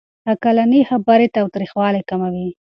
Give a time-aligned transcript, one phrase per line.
[0.31, 2.49] عقلاني خبرې تاوتريخوالی کموي.